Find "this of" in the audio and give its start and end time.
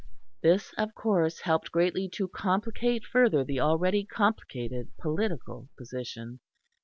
0.41-0.95